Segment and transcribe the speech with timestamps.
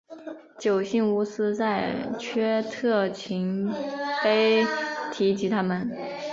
[0.57, 3.71] 九姓乌古斯在阙特勤
[4.23, 4.65] 碑
[5.13, 5.91] 提及他们。